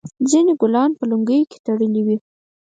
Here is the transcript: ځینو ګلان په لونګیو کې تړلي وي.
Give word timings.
ځینو 0.29 0.53
ګلان 0.61 0.91
په 0.99 1.03
لونګیو 1.09 1.49
کې 1.51 1.57
تړلي 1.65 2.01
وي. 2.05 2.17